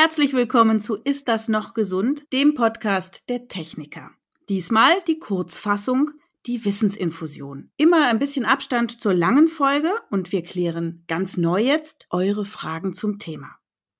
Herzlich 0.00 0.32
willkommen 0.32 0.80
zu 0.80 0.94
Ist 0.94 1.26
das 1.26 1.48
noch 1.48 1.74
gesund? 1.74 2.32
dem 2.32 2.54
Podcast 2.54 3.28
der 3.28 3.48
Techniker. 3.48 4.12
Diesmal 4.48 4.92
die 5.08 5.18
Kurzfassung, 5.18 6.12
die 6.46 6.64
Wissensinfusion. 6.64 7.72
Immer 7.76 8.06
ein 8.06 8.20
bisschen 8.20 8.44
Abstand 8.44 9.00
zur 9.00 9.12
langen 9.12 9.48
Folge 9.48 9.90
und 10.08 10.30
wir 10.30 10.44
klären 10.44 11.02
ganz 11.08 11.36
neu 11.36 11.60
jetzt 11.60 12.06
eure 12.10 12.44
Fragen 12.44 12.92
zum 12.92 13.18
Thema. 13.18 13.56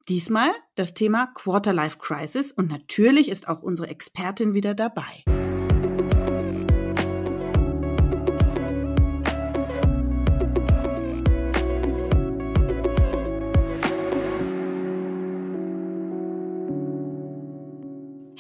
Diesmal 0.09 0.51
das 0.77 0.95
Thema 0.95 1.33
Quarterlife 1.35 1.99
Crisis 1.99 2.53
und 2.53 2.71
natürlich 2.71 3.29
ist 3.29 3.49
auch 3.49 3.63
unsere 3.65 3.89
Expertin 3.89 4.55
wieder 4.55 4.77
dabei. 4.77 5.25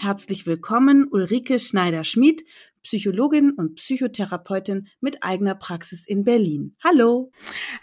Herzlich 0.09 0.47
willkommen, 0.47 1.07
Ulrike 1.11 1.59
Schneider-Schmid, 1.59 2.43
Psychologin 2.83 3.51
und 3.51 3.75
Psychotherapeutin 3.75 4.89
mit 5.03 5.23
eigener 5.23 5.55
Praxis 5.55 6.07
in 6.07 6.25
Berlin. 6.25 6.75
Hallo. 6.83 7.31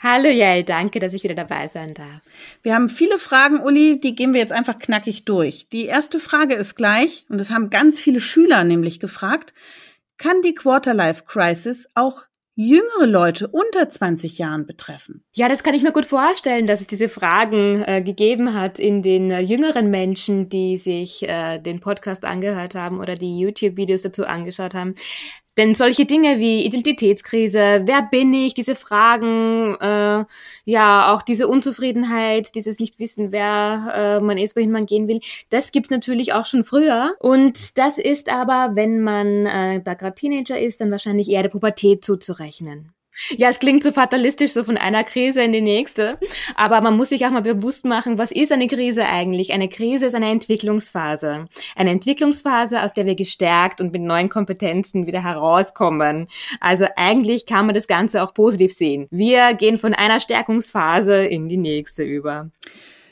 Hallo 0.01 0.29
Jael, 0.29 0.63
danke, 0.63 0.97
dass 0.97 1.13
ich 1.13 1.23
wieder 1.23 1.35
dabei 1.35 1.67
sein 1.67 1.93
darf. 1.93 2.23
Wir 2.63 2.73
haben 2.73 2.89
viele 2.89 3.19
Fragen, 3.19 3.59
Uli, 3.59 3.99
die 3.99 4.15
gehen 4.15 4.33
wir 4.33 4.41
jetzt 4.41 4.53
einfach 4.53 4.79
knackig 4.79 5.25
durch. 5.25 5.69
Die 5.69 5.85
erste 5.85 6.17
Frage 6.17 6.55
ist 6.55 6.73
gleich, 6.73 7.27
und 7.29 7.39
das 7.39 7.51
haben 7.51 7.69
ganz 7.69 7.99
viele 7.99 8.19
Schüler 8.19 8.63
nämlich 8.63 8.99
gefragt, 8.99 9.53
kann 10.17 10.41
die 10.41 10.55
Quarterlife 10.55 11.25
Crisis 11.27 11.87
auch 11.93 12.23
jüngere 12.55 13.05
Leute 13.05 13.47
unter 13.47 13.87
20 13.89 14.37
Jahren 14.37 14.65
betreffen? 14.65 15.23
Ja, 15.33 15.49
das 15.49 15.63
kann 15.63 15.75
ich 15.75 15.83
mir 15.83 15.91
gut 15.91 16.05
vorstellen, 16.05 16.67
dass 16.67 16.81
es 16.81 16.87
diese 16.87 17.09
Fragen 17.09 17.83
äh, 17.83 18.01
gegeben 18.01 18.53
hat 18.53 18.79
in 18.79 19.01
den 19.01 19.29
äh, 19.29 19.39
jüngeren 19.41 19.89
Menschen, 19.89 20.49
die 20.49 20.77
sich 20.77 21.23
äh, 21.23 21.59
den 21.59 21.81
Podcast 21.81 22.25
angehört 22.25 22.75
haben 22.75 22.99
oder 22.99 23.15
die 23.15 23.39
YouTube-Videos 23.39 24.01
dazu 24.01 24.25
angeschaut 24.25 24.73
haben. 24.73 24.95
Denn 25.57 25.73
solche 25.73 26.05
Dinge 26.05 26.39
wie 26.39 26.65
Identitätskrise, 26.65 27.81
wer 27.85 28.01
bin 28.01 28.33
ich, 28.33 28.53
diese 28.53 28.75
Fragen, 28.75 29.75
äh, 29.79 30.25
ja, 30.65 31.13
auch 31.13 31.21
diese 31.21 31.47
Unzufriedenheit, 31.47 32.55
dieses 32.55 32.79
Nichtwissen, 32.79 33.31
wer 33.31 34.19
äh, 34.19 34.23
man 34.23 34.37
ist, 34.37 34.55
wohin 34.55 34.71
man 34.71 34.85
gehen 34.85 35.07
will, 35.07 35.21
das 35.49 35.71
gibt's 35.71 35.89
natürlich 35.89 36.33
auch 36.33 36.45
schon 36.45 36.63
früher. 36.63 37.15
Und 37.19 37.77
das 37.77 37.97
ist 37.97 38.29
aber, 38.29 38.75
wenn 38.75 39.01
man 39.01 39.45
äh, 39.45 39.81
da 39.81 39.93
gerade 39.93 40.15
Teenager 40.15 40.59
ist, 40.59 40.81
dann 40.81 40.91
wahrscheinlich 40.91 41.29
eher 41.29 41.43
der 41.43 41.49
Pubertät 41.49 42.03
zuzurechnen. 42.03 42.94
Ja, 43.37 43.49
es 43.49 43.59
klingt 43.59 43.83
so 43.83 43.91
fatalistisch, 43.91 44.51
so 44.51 44.63
von 44.63 44.77
einer 44.77 45.03
Krise 45.03 45.41
in 45.41 45.51
die 45.51 45.61
nächste. 45.61 46.19
Aber 46.55 46.81
man 46.81 46.97
muss 46.97 47.09
sich 47.09 47.25
auch 47.25 47.31
mal 47.31 47.41
bewusst 47.41 47.85
machen, 47.85 48.17
was 48.17 48.31
ist 48.31 48.51
eine 48.51 48.67
Krise 48.67 49.05
eigentlich? 49.05 49.53
Eine 49.53 49.69
Krise 49.69 50.07
ist 50.07 50.15
eine 50.15 50.29
Entwicklungsphase. 50.29 51.45
Eine 51.75 51.91
Entwicklungsphase, 51.91 52.81
aus 52.81 52.93
der 52.93 53.05
wir 53.05 53.15
gestärkt 53.15 53.79
und 53.81 53.93
mit 53.93 54.01
neuen 54.01 54.29
Kompetenzen 54.29 55.07
wieder 55.07 55.23
herauskommen. 55.23 56.27
Also 56.59 56.87
eigentlich 56.95 57.45
kann 57.45 57.65
man 57.65 57.75
das 57.75 57.87
Ganze 57.87 58.21
auch 58.23 58.33
positiv 58.33 58.73
sehen. 58.73 59.07
Wir 59.11 59.53
gehen 59.53 59.77
von 59.77 59.93
einer 59.93 60.19
Stärkungsphase 60.19 61.25
in 61.25 61.47
die 61.47 61.57
nächste 61.57 62.03
über. 62.03 62.49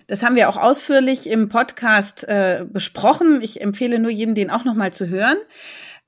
Das 0.07 0.21
haben 0.21 0.35
wir 0.35 0.49
auch 0.49 0.57
ausführlich 0.57 1.29
im 1.29 1.47
Podcast 1.47 2.25
äh, 2.25 2.65
besprochen. 2.67 3.41
Ich 3.41 3.61
empfehle 3.61 3.99
nur 3.99 4.11
jedem, 4.11 4.35
den 4.35 4.49
auch 4.49 4.65
nochmal 4.65 4.91
zu 4.91 5.07
hören. 5.07 5.37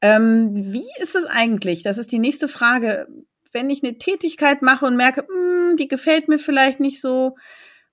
Ähm, 0.01 0.51
wie 0.53 0.83
ist 1.01 1.15
es 1.15 1.23
eigentlich? 1.25 1.81
Das 1.81 1.97
ist 1.97 2.11
die 2.11 2.19
nächste 2.19 2.49
Frage 2.49 3.07
wenn 3.55 3.71
ich 3.71 3.83
eine 3.83 3.97
Tätigkeit 3.97 4.61
mache 4.61 4.85
und 4.85 4.97
merke, 4.97 5.25
hm, 5.27 5.77
die 5.77 5.87
gefällt 5.87 6.27
mir 6.27 6.37
vielleicht 6.37 6.79
nicht 6.79 7.01
so, 7.01 7.35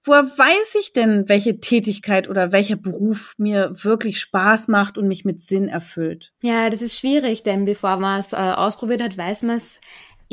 woher 0.04 0.24
weiß 0.24 0.74
ich 0.80 0.92
denn, 0.92 1.28
welche 1.28 1.60
Tätigkeit 1.60 2.28
oder 2.28 2.52
welcher 2.52 2.76
Beruf 2.76 3.34
mir 3.38 3.70
wirklich 3.72 4.20
Spaß 4.20 4.68
macht 4.68 4.98
und 4.98 5.08
mich 5.08 5.24
mit 5.24 5.42
Sinn 5.42 5.68
erfüllt? 5.68 6.32
Ja, 6.42 6.68
das 6.68 6.82
ist 6.82 6.98
schwierig, 6.98 7.44
denn 7.44 7.64
bevor 7.64 7.96
man 7.96 8.20
es 8.20 8.32
äh, 8.32 8.36
ausprobiert 8.36 9.00
hat, 9.00 9.16
weiß 9.16 9.42
man 9.42 9.56
es 9.56 9.80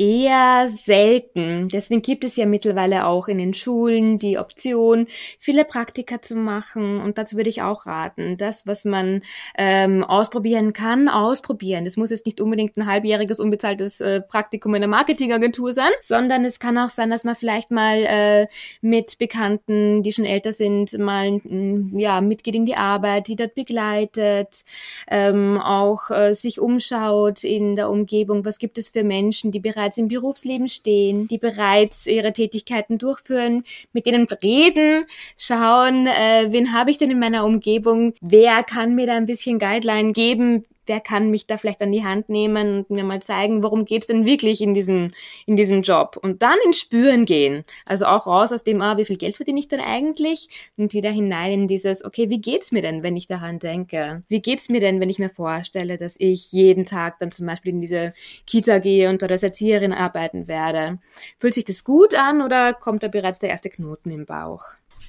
eher 0.00 0.70
selten. 0.70 1.68
Deswegen 1.68 2.00
gibt 2.00 2.24
es 2.24 2.34
ja 2.34 2.46
mittlerweile 2.46 3.04
auch 3.04 3.28
in 3.28 3.36
den 3.36 3.52
Schulen 3.52 4.18
die 4.18 4.38
Option, 4.38 5.06
viele 5.38 5.66
Praktika 5.66 6.22
zu 6.22 6.36
machen. 6.36 7.02
Und 7.02 7.18
dazu 7.18 7.36
würde 7.36 7.50
ich 7.50 7.60
auch 7.60 7.84
raten, 7.84 8.38
das, 8.38 8.66
was 8.66 8.86
man 8.86 9.20
ähm, 9.58 10.02
ausprobieren 10.02 10.72
kann, 10.72 11.10
ausprobieren. 11.10 11.84
Das 11.84 11.98
muss 11.98 12.08
jetzt 12.08 12.24
nicht 12.24 12.40
unbedingt 12.40 12.78
ein 12.78 12.86
halbjähriges 12.86 13.40
unbezahltes 13.40 14.00
äh, 14.00 14.22
Praktikum 14.22 14.74
in 14.74 14.80
der 14.80 14.88
Marketingagentur 14.88 15.74
sein, 15.74 15.90
sondern 16.00 16.46
es 16.46 16.58
kann 16.58 16.78
auch 16.78 16.88
sein, 16.88 17.10
dass 17.10 17.24
man 17.24 17.36
vielleicht 17.36 17.70
mal 17.70 17.98
äh, 18.06 18.46
mit 18.80 19.18
Bekannten, 19.18 20.02
die 20.02 20.14
schon 20.14 20.24
älter 20.24 20.52
sind, 20.52 20.98
mal 20.98 21.30
mm, 21.30 21.98
ja 21.98 22.22
mitgeht 22.22 22.54
in 22.54 22.64
die 22.64 22.76
Arbeit, 22.76 23.28
die 23.28 23.36
dort 23.36 23.54
begleitet, 23.54 24.64
ähm, 25.10 25.58
auch 25.58 26.10
äh, 26.10 26.32
sich 26.32 26.58
umschaut 26.58 27.44
in 27.44 27.76
der 27.76 27.90
Umgebung. 27.90 28.46
Was 28.46 28.58
gibt 28.58 28.78
es 28.78 28.88
für 28.88 29.04
Menschen, 29.04 29.52
die 29.52 29.60
bereits 29.60 29.89
bereits 29.90 29.98
im 29.98 30.08
Berufsleben 30.08 30.68
stehen, 30.68 31.26
die 31.28 31.38
bereits 31.38 32.06
ihre 32.06 32.32
Tätigkeiten 32.32 32.98
durchführen, 32.98 33.64
mit 33.92 34.06
denen 34.06 34.26
reden, 34.42 35.04
schauen, 35.36 36.06
äh, 36.06 36.48
wen 36.50 36.72
habe 36.72 36.90
ich 36.90 36.98
denn 36.98 37.10
in 37.10 37.18
meiner 37.18 37.44
Umgebung, 37.44 38.14
wer 38.20 38.62
kann 38.62 38.94
mir 38.94 39.06
da 39.06 39.16
ein 39.16 39.26
bisschen 39.26 39.58
Guideline 39.58 40.12
geben, 40.12 40.64
wer 40.90 41.00
kann 41.00 41.30
mich 41.30 41.46
da 41.46 41.56
vielleicht 41.56 41.80
an 41.80 41.92
die 41.92 42.04
Hand 42.04 42.28
nehmen 42.28 42.78
und 42.78 42.90
mir 42.90 43.04
mal 43.04 43.22
zeigen, 43.22 43.62
worum 43.62 43.84
geht's 43.84 44.08
denn 44.08 44.26
wirklich 44.26 44.60
in 44.60 44.74
diesem, 44.74 45.12
in 45.46 45.54
diesem 45.56 45.82
Job. 45.82 46.18
Und 46.20 46.42
dann 46.42 46.58
ins 46.66 46.78
Spüren 46.78 47.24
gehen. 47.24 47.64
Also 47.86 48.06
auch 48.06 48.26
raus 48.26 48.52
aus 48.52 48.64
dem, 48.64 48.82
ah, 48.82 48.98
wie 48.98 49.04
viel 49.04 49.16
Geld 49.16 49.36
verdiene 49.36 49.60
ich 49.60 49.68
denn 49.68 49.80
eigentlich? 49.80 50.48
Und 50.76 50.92
wieder 50.92 51.10
hinein 51.10 51.52
in 51.52 51.68
dieses, 51.68 52.04
okay, 52.04 52.28
wie 52.28 52.40
geht's 52.40 52.72
mir 52.72 52.82
denn, 52.82 53.04
wenn 53.04 53.16
ich 53.16 53.28
daran 53.28 53.60
denke? 53.60 54.24
Wie 54.28 54.42
geht's 54.42 54.68
mir 54.68 54.80
denn, 54.80 55.00
wenn 55.00 55.08
ich 55.08 55.20
mir 55.20 55.30
vorstelle, 55.30 55.96
dass 55.96 56.16
ich 56.18 56.50
jeden 56.50 56.84
Tag 56.84 57.20
dann 57.20 57.30
zum 57.30 57.46
Beispiel 57.46 57.72
in 57.72 57.80
diese 57.80 58.12
Kita 58.46 58.78
gehe 58.78 59.08
und 59.08 59.22
dort 59.22 59.30
als 59.30 59.44
Erzieherin 59.44 59.92
arbeiten 59.92 60.48
werde? 60.48 60.98
Fühlt 61.38 61.54
sich 61.54 61.64
das 61.64 61.84
gut 61.84 62.14
an 62.14 62.42
oder 62.42 62.74
kommt 62.74 63.04
da 63.04 63.08
bereits 63.08 63.38
der 63.38 63.50
erste 63.50 63.70
Knoten 63.70 64.10
im 64.10 64.26
Bauch? 64.26 64.64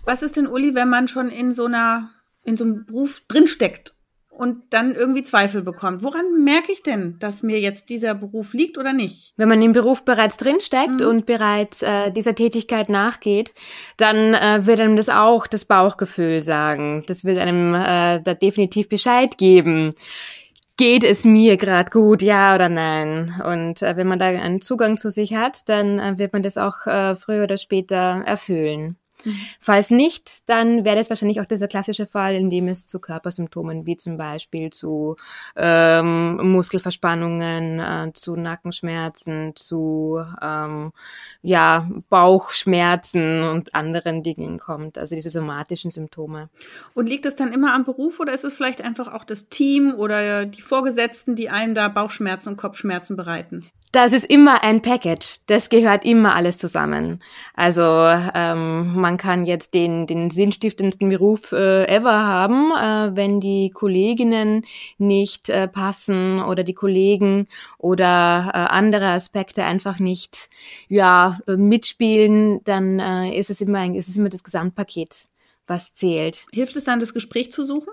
Was 0.05 0.21
ist 0.21 0.37
denn, 0.37 0.47
Uli, 0.47 0.75
wenn 0.75 0.89
man 0.89 1.07
schon 1.07 1.29
in 1.29 1.51
so 1.51 1.65
einer, 1.65 2.11
in 2.43 2.55
so 2.55 2.65
einem 2.65 2.85
Beruf 2.85 3.23
drinsteckt 3.27 3.95
und 4.31 4.63
dann 4.71 4.95
irgendwie 4.95 5.23
Zweifel 5.23 5.61
bekommt. 5.61 6.03
Woran 6.03 6.43
merke 6.43 6.71
ich 6.71 6.81
denn, 6.81 7.17
dass 7.19 7.43
mir 7.43 7.59
jetzt 7.59 7.89
dieser 7.89 8.15
Beruf 8.15 8.53
liegt 8.53 8.77
oder 8.77 8.93
nicht? 8.93 9.33
Wenn 9.37 9.49
man 9.49 9.61
im 9.61 9.73
Beruf 9.73 10.03
bereits 10.03 10.37
drinsteckt 10.37 11.01
mhm. 11.01 11.07
und 11.07 11.25
bereits 11.25 11.81
äh, 11.81 12.11
dieser 12.11 12.33
Tätigkeit 12.33 12.89
nachgeht, 12.89 13.53
dann 13.97 14.33
äh, 14.33 14.65
wird 14.65 14.79
einem 14.79 14.95
das 14.95 15.09
auch 15.09 15.47
das 15.47 15.65
Bauchgefühl 15.65 16.41
sagen. 16.41 17.03
Das 17.07 17.23
wird 17.23 17.37
einem 17.37 17.75
äh, 17.75 18.21
da 18.21 18.33
definitiv 18.33 18.89
Bescheid 18.89 19.37
geben. 19.37 19.91
Geht 20.77 21.03
es 21.03 21.25
mir 21.25 21.57
gerade 21.57 21.91
gut, 21.91 22.21
ja 22.21 22.55
oder 22.55 22.69
nein? 22.69 23.39
Und 23.45 23.83
äh, 23.83 23.97
wenn 23.97 24.07
man 24.07 24.17
da 24.17 24.27
einen 24.27 24.61
Zugang 24.61 24.97
zu 24.97 25.11
sich 25.11 25.35
hat, 25.35 25.69
dann 25.69 25.99
äh, 25.99 26.17
wird 26.17 26.33
man 26.33 26.41
das 26.41 26.57
auch 26.57 26.87
äh, 26.87 27.15
früher 27.15 27.43
oder 27.43 27.57
später 27.57 28.23
erfüllen. 28.25 28.97
Falls 29.59 29.89
nicht, 29.89 30.49
dann 30.49 30.85
wäre 30.85 30.95
das 30.95 31.09
wahrscheinlich 31.09 31.41
auch 31.41 31.45
dieser 31.45 31.67
klassische 31.67 32.05
Fall, 32.05 32.35
in 32.35 32.49
dem 32.49 32.67
es 32.67 32.87
zu 32.87 32.99
Körpersymptomen 32.99 33.85
wie 33.85 33.97
zum 33.97 34.17
Beispiel 34.17 34.71
zu 34.71 35.15
ähm, 35.55 36.51
Muskelverspannungen, 36.51 37.79
äh, 37.79 38.11
zu 38.13 38.35
Nackenschmerzen, 38.35 39.53
zu 39.55 40.23
ähm, 40.41 40.91
ja, 41.41 41.89
Bauchschmerzen 42.09 43.43
und 43.43 43.75
anderen 43.75 44.23
Dingen 44.23 44.59
kommt, 44.59 44.97
also 44.97 45.15
diese 45.15 45.29
somatischen 45.29 45.91
Symptome. 45.91 46.49
Und 46.93 47.07
liegt 47.07 47.25
es 47.25 47.35
dann 47.35 47.53
immer 47.53 47.73
am 47.73 47.85
Beruf 47.85 48.19
oder 48.19 48.33
ist 48.33 48.43
es 48.43 48.53
vielleicht 48.53 48.81
einfach 48.81 49.13
auch 49.13 49.23
das 49.23 49.49
Team 49.49 49.93
oder 49.93 50.45
die 50.45 50.61
Vorgesetzten, 50.61 51.35
die 51.35 51.49
einem 51.49 51.75
da 51.75 51.87
Bauchschmerzen 51.87 52.49
und 52.49 52.57
Kopfschmerzen 52.57 53.15
bereiten? 53.15 53.65
Das 53.91 54.13
ist 54.13 54.25
immer 54.25 54.63
ein 54.63 54.81
Package. 54.81 55.39
Das 55.47 55.69
gehört 55.69 56.05
immer 56.05 56.33
alles 56.33 56.57
zusammen. 56.57 57.21
Also 57.53 57.81
ähm, 57.83 58.95
man 58.95 59.17
kann 59.17 59.45
jetzt 59.45 59.73
den, 59.73 60.07
den 60.07 60.31
sinnstiftendsten 60.31 61.09
Beruf 61.09 61.51
äh, 61.51 61.85
ever 61.87 62.25
haben, 62.25 62.71
äh, 62.71 63.15
wenn 63.17 63.41
die 63.41 63.69
Kolleginnen 63.69 64.65
nicht 64.97 65.49
äh, 65.49 65.67
passen 65.67 66.41
oder 66.41 66.63
die 66.63 66.73
Kollegen 66.73 67.47
oder 67.77 68.51
äh, 68.53 68.57
andere 68.57 69.07
Aspekte 69.07 69.65
einfach 69.65 69.99
nicht 69.99 70.49
ja 70.87 71.39
äh, 71.47 71.57
mitspielen, 71.57 72.63
dann 72.63 72.99
äh, 72.99 73.37
ist 73.37 73.49
es 73.49 73.59
immer 73.59 73.79
ein, 73.79 73.95
ist 73.95 74.07
es 74.07 74.15
immer 74.15 74.29
das 74.29 74.43
Gesamtpaket, 74.43 75.27
was 75.67 75.93
zählt. 75.93 76.45
Hilft 76.53 76.77
es 76.77 76.85
dann, 76.85 77.01
das 77.01 77.13
Gespräch 77.13 77.51
zu 77.51 77.65
suchen? 77.65 77.91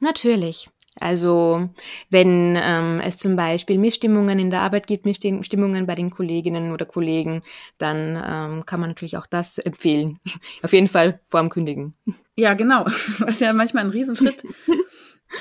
Natürlich. 0.00 0.68
Also 1.00 1.70
wenn 2.08 2.56
ähm, 2.60 3.00
es 3.04 3.16
zum 3.16 3.34
Beispiel 3.34 3.78
Missstimmungen 3.78 4.38
in 4.38 4.50
der 4.50 4.62
Arbeit 4.62 4.86
gibt, 4.86 5.04
Missstimmungen 5.04 5.86
bei 5.86 5.94
den 5.94 6.10
Kolleginnen 6.10 6.72
oder 6.72 6.86
Kollegen, 6.86 7.42
dann 7.78 8.22
ähm, 8.24 8.66
kann 8.66 8.80
man 8.80 8.90
natürlich 8.90 9.16
auch 9.16 9.26
das 9.26 9.58
empfehlen. 9.58 10.20
Auf 10.62 10.72
jeden 10.72 10.88
Fall 10.88 11.20
vor 11.28 11.40
dem 11.40 11.50
Kündigen. 11.50 11.94
Ja, 12.36 12.54
genau. 12.54 12.84
Das 13.18 13.36
ist 13.36 13.40
ja 13.40 13.52
manchmal 13.52 13.84
ein 13.84 13.90
Riesenschritt. 13.90 14.44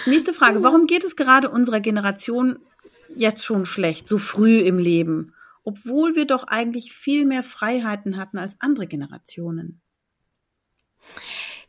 Nächste 0.05 0.33
Frage. 0.33 0.63
Warum 0.63 0.87
geht 0.87 1.03
es 1.03 1.15
gerade 1.15 1.49
unserer 1.49 1.79
Generation 1.79 2.59
jetzt 3.15 3.45
schon 3.45 3.65
schlecht, 3.65 4.07
so 4.07 4.17
früh 4.17 4.59
im 4.59 4.79
Leben, 4.79 5.33
obwohl 5.63 6.15
wir 6.15 6.25
doch 6.25 6.45
eigentlich 6.45 6.93
viel 6.93 7.25
mehr 7.25 7.43
Freiheiten 7.43 8.17
hatten 8.17 8.37
als 8.37 8.59
andere 8.59 8.87
Generationen? 8.87 9.81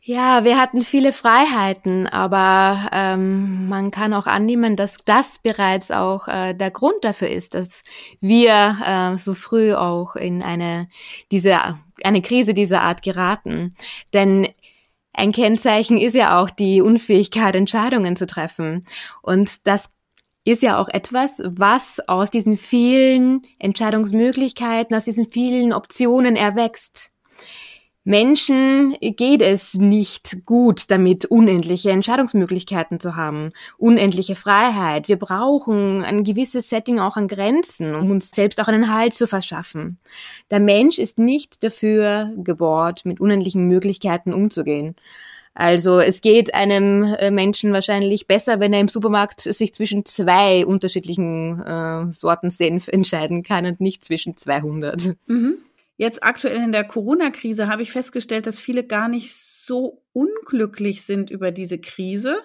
Ja, 0.07 0.43
wir 0.43 0.59
hatten 0.59 0.83
viele 0.83 1.11
Freiheiten, 1.11 2.05
aber 2.05 2.91
ähm, 2.91 3.67
man 3.67 3.89
kann 3.89 4.13
auch 4.13 4.27
annehmen, 4.27 4.75
dass 4.75 4.97
das 5.03 5.39
bereits 5.39 5.89
auch 5.89 6.27
äh, 6.27 6.53
der 6.53 6.69
Grund 6.69 7.03
dafür 7.03 7.27
ist, 7.31 7.55
dass 7.55 7.83
wir 8.21 8.77
äh, 8.85 9.17
so 9.17 9.33
früh 9.33 9.73
auch 9.73 10.15
in 10.15 10.43
eine 10.43 10.89
diese 11.31 11.79
eine 12.03 12.21
Krise 12.21 12.53
dieser 12.53 12.83
Art 12.83 13.01
geraten. 13.01 13.73
Denn 14.13 14.47
ein 15.11 15.31
Kennzeichen 15.31 15.97
ist 15.97 16.13
ja 16.13 16.39
auch 16.39 16.51
die 16.51 16.81
Unfähigkeit, 16.81 17.55
Entscheidungen 17.55 18.15
zu 18.15 18.27
treffen. 18.27 18.85
Und 19.23 19.65
das 19.65 19.91
ist 20.43 20.61
ja 20.61 20.77
auch 20.77 20.89
etwas, 20.89 21.41
was 21.43 21.99
aus 22.07 22.29
diesen 22.29 22.57
vielen 22.57 23.41
Entscheidungsmöglichkeiten, 23.57 24.95
aus 24.95 25.05
diesen 25.05 25.27
vielen 25.27 25.73
Optionen 25.73 26.35
erwächst. 26.35 27.11
Menschen 28.05 28.95
geht 29.01 29.41
es 29.41 29.73
nicht 29.73 30.45
gut 30.45 30.91
damit, 30.91 31.25
unendliche 31.25 31.89
Entscheidungsmöglichkeiten 31.89 32.99
zu 32.99 33.15
haben, 33.15 33.51
unendliche 33.79 34.35
Freiheit. 34.35 35.07
Wir 35.07 35.17
brauchen 35.17 36.03
ein 36.03 36.23
gewisses 36.23 36.69
Setting 36.69 36.99
auch 36.99 37.17
an 37.17 37.27
Grenzen, 37.27 37.95
um 37.95 38.11
uns 38.11 38.29
selbst 38.29 38.61
auch 38.61 38.67
einen 38.67 38.93
Halt 38.93 39.15
zu 39.15 39.25
verschaffen. 39.25 39.97
Der 40.51 40.59
Mensch 40.59 40.99
ist 40.99 41.17
nicht 41.17 41.63
dafür 41.63 42.31
gebohrt, 42.37 43.05
mit 43.05 43.19
unendlichen 43.19 43.67
Möglichkeiten 43.67 44.33
umzugehen. 44.33 44.95
Also 45.55 45.99
es 45.99 46.21
geht 46.21 46.53
einem 46.53 47.03
äh, 47.03 47.31
Menschen 47.31 47.73
wahrscheinlich 47.73 48.27
besser, 48.27 48.59
wenn 48.59 48.73
er 48.73 48.81
im 48.81 48.89
Supermarkt 48.89 49.41
sich 49.41 49.73
zwischen 49.73 50.05
zwei 50.05 50.63
unterschiedlichen 50.65 51.59
äh, 51.59 52.11
Sorten 52.11 52.51
Senf 52.51 52.87
entscheiden 52.87 53.41
kann 53.41 53.65
und 53.65 53.81
nicht 53.81 54.05
zwischen 54.05 54.37
200. 54.37 55.15
Mhm. 55.25 55.57
Jetzt 55.97 56.23
aktuell 56.23 56.57
in 56.57 56.71
der 56.71 56.83
Corona-Krise 56.83 57.67
habe 57.67 57.81
ich 57.81 57.91
festgestellt, 57.91 58.47
dass 58.47 58.59
viele 58.59 58.83
gar 58.83 59.07
nicht 59.07 59.35
so 59.35 60.03
unglücklich 60.11 61.03
sind 61.03 61.29
über 61.29 61.51
diese 61.51 61.79
Krise, 61.79 62.37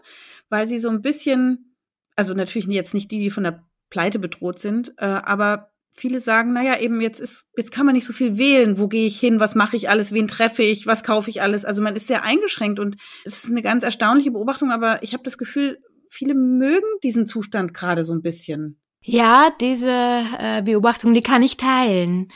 weil 0.49 0.69
sie 0.69 0.79
so 0.79 0.88
ein 0.88 1.02
bisschen, 1.02 1.75
also 2.14 2.32
natürlich 2.32 2.69
jetzt 2.69 2.94
nicht 2.94 3.11
die, 3.11 3.19
die 3.19 3.31
von 3.31 3.43
der 3.43 3.64
Pleite 3.91 4.20
bedroht 4.20 4.61
sind, 4.61 4.94
äh, 4.99 5.05
aber 5.05 5.73
viele 5.91 6.20
sagen, 6.20 6.52
naja, 6.52 6.79
eben 6.79 7.00
jetzt 7.00 7.20
ist, 7.20 7.47
jetzt 7.56 7.73
kann 7.73 7.87
man 7.87 7.97
nicht 7.97 8.05
so 8.05 8.12
viel 8.12 8.38
wählen. 8.38 8.79
Wo 8.79 8.87
gehe 8.87 9.06
ich 9.06 9.19
hin? 9.19 9.41
Was 9.41 9.56
mache 9.56 9.76
ich 9.76 9.88
alles? 9.88 10.12
Wen 10.12 10.29
treffe 10.29 10.62
ich? 10.62 10.87
Was 10.87 11.02
kaufe 11.02 11.29
ich 11.29 11.43
alles? 11.43 11.64
Also 11.64 11.82
man 11.82 11.97
ist 11.97 12.06
sehr 12.06 12.23
eingeschränkt 12.23 12.79
und 12.79 12.97
es 13.25 13.44
ist 13.44 13.50
eine 13.50 13.62
ganz 13.62 13.82
erstaunliche 13.82 14.31
Beobachtung, 14.31 14.70
aber 14.70 15.02
ich 15.02 15.12
habe 15.12 15.25
das 15.25 15.37
Gefühl, 15.37 15.79
viele 16.08 16.35
mögen 16.35 16.87
diesen 17.02 17.26
Zustand 17.26 17.75
gerade 17.75 18.05
so 18.05 18.12
ein 18.12 18.23
bisschen. 18.23 18.81
Ja, 19.02 19.50
diese 19.61 19.91
äh, 20.38 20.62
Beobachtung, 20.62 21.14
die 21.14 21.23
kann 21.23 21.43
ich 21.43 21.56
teilen 21.56 22.29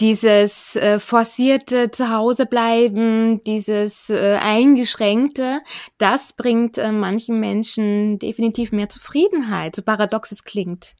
dieses 0.00 0.76
äh, 0.76 0.98
forcierte 0.98 1.90
Zuhausebleiben, 1.90 3.42
dieses 3.44 4.10
äh, 4.10 4.38
eingeschränkte, 4.40 5.60
das 5.98 6.32
bringt 6.32 6.78
äh, 6.78 6.92
manchen 6.92 7.40
Menschen 7.40 8.18
definitiv 8.18 8.70
mehr 8.72 8.88
Zufriedenheit, 8.88 9.74
so 9.74 9.82
paradox 9.82 10.30
es 10.30 10.44
klingt. 10.44 10.94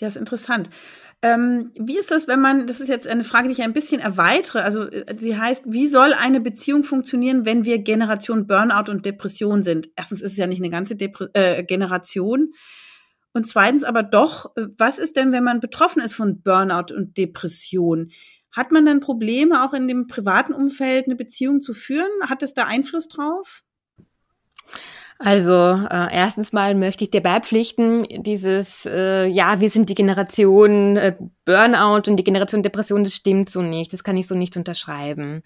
Ja, 0.00 0.08
ist 0.08 0.16
interessant. 0.16 0.68
Ähm, 1.24 1.70
wie 1.78 1.96
ist 1.96 2.10
das, 2.10 2.26
wenn 2.26 2.40
man, 2.40 2.66
das 2.66 2.80
ist 2.80 2.88
jetzt 2.88 3.06
eine 3.06 3.22
Frage, 3.22 3.46
die 3.46 3.52
ich 3.52 3.62
ein 3.62 3.72
bisschen 3.72 4.00
erweitere, 4.00 4.62
also 4.62 4.88
äh, 4.88 5.14
sie 5.16 5.38
heißt, 5.38 5.66
wie 5.68 5.86
soll 5.86 6.12
eine 6.12 6.40
Beziehung 6.40 6.82
funktionieren, 6.82 7.46
wenn 7.46 7.64
wir 7.64 7.78
Generation 7.78 8.48
Burnout 8.48 8.90
und 8.90 9.06
Depression 9.06 9.62
sind? 9.62 9.90
Erstens 9.94 10.20
ist 10.20 10.32
es 10.32 10.38
ja 10.38 10.48
nicht 10.48 10.58
eine 10.58 10.70
ganze 10.70 10.96
Depre 10.96 11.30
äh, 11.34 11.62
Generation. 11.62 12.52
Und 13.32 13.46
zweitens 13.46 13.84
aber 13.84 14.02
doch, 14.02 14.52
was 14.78 14.98
ist 14.98 15.16
denn, 15.16 15.32
wenn 15.32 15.44
man 15.44 15.60
betroffen 15.60 16.02
ist 16.02 16.14
von 16.14 16.42
Burnout 16.42 16.94
und 16.94 17.16
Depression? 17.16 18.10
Hat 18.50 18.70
man 18.70 18.84
dann 18.84 19.00
Probleme, 19.00 19.64
auch 19.64 19.72
in 19.72 19.88
dem 19.88 20.06
privaten 20.06 20.52
Umfeld 20.52 21.06
eine 21.06 21.16
Beziehung 21.16 21.62
zu 21.62 21.72
führen? 21.72 22.10
Hat 22.28 22.42
es 22.42 22.52
da 22.52 22.64
Einfluss 22.64 23.08
drauf? 23.08 23.62
Also 25.18 25.52
äh, 25.52 26.12
erstens 26.12 26.52
mal 26.52 26.74
möchte 26.74 27.04
ich 27.04 27.10
dir 27.10 27.22
beipflichten, 27.22 28.04
dieses, 28.22 28.86
äh, 28.86 29.26
ja, 29.26 29.60
wir 29.60 29.70
sind 29.70 29.88
die 29.88 29.94
Generation 29.94 30.96
äh, 30.96 31.16
Burnout 31.44 32.08
und 32.08 32.16
die 32.16 32.24
Generation 32.24 32.62
Depression, 32.62 33.02
das 33.02 33.14
stimmt 33.14 33.50
so 33.50 33.62
nicht, 33.62 33.92
das 33.92 34.04
kann 34.04 34.16
ich 34.16 34.28
so 34.28 34.36
nicht 34.36 34.56
unterschreiben. 34.56 35.42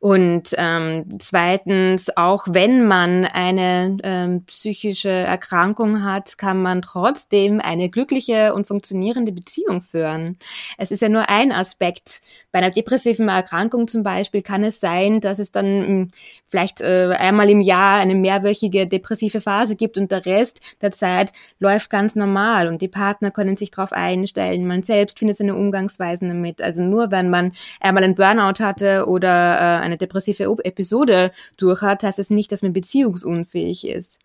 Und 0.00 0.54
ähm, 0.58 1.18
zweitens, 1.20 2.16
auch 2.16 2.46
wenn 2.50 2.88
man 2.88 3.24
eine 3.24 3.96
ähm, 4.02 4.44
psychische 4.46 5.10
Erkrankung 5.10 6.02
hat, 6.02 6.36
kann 6.36 6.60
man 6.60 6.82
trotzdem 6.82 7.60
eine 7.60 7.88
glückliche 7.90 8.54
und 8.54 8.66
funktionierende 8.66 9.30
Beziehung 9.30 9.82
führen. 9.82 10.36
Es 10.78 10.90
ist 10.90 11.00
ja 11.00 11.08
nur 11.08 11.28
ein 11.28 11.52
Aspekt. 11.52 12.22
Bei 12.50 12.58
einer 12.58 12.70
depressiven 12.72 13.28
Erkrankung 13.28 13.86
zum 13.86 14.02
Beispiel 14.02 14.42
kann 14.42 14.64
es 14.64 14.80
sein, 14.80 15.20
dass 15.20 15.38
es 15.38 15.52
dann 15.52 15.78
mh, 15.78 15.86
hm, 15.86 16.10
vielleicht 16.48 16.80
äh, 16.80 17.14
einmal 17.16 17.50
im 17.50 17.60
Jahr 17.60 17.98
eine 17.98 18.14
mehrwöchige 18.16 18.88
depressive 18.88 19.40
Phase 19.40 19.76
gibt 19.76 19.96
und 19.96 20.10
der 20.10 20.26
Rest 20.26 20.60
der 20.80 20.90
Zeit 20.90 21.32
läuft 21.60 21.90
ganz 21.90 22.16
normal 22.16 22.68
und 22.68 22.82
die 22.82 22.88
Partner 22.88 23.30
können 23.30 23.56
sich 23.56 23.70
darauf 23.70 23.92
einstellen. 23.92 24.66
Man 24.66 24.82
selbst 24.82 25.18
findet 25.18 25.35
seine 25.36 25.54
Umgangsweisen 25.54 26.28
damit. 26.28 26.60
Also 26.60 26.82
nur 26.82 27.10
wenn 27.10 27.30
man 27.30 27.52
einmal 27.80 28.04
einen 28.04 28.14
Burnout 28.14 28.62
hatte 28.62 29.06
oder 29.06 29.56
äh, 29.56 29.82
eine 29.82 29.96
depressive 29.96 30.44
Episode 30.64 31.32
durch 31.56 31.82
hat, 31.82 32.02
heißt 32.02 32.18
es 32.18 32.28
das 32.28 32.34
nicht, 32.34 32.52
dass 32.52 32.62
man 32.62 32.72
beziehungsunfähig 32.72 33.86
ist. 33.86 34.18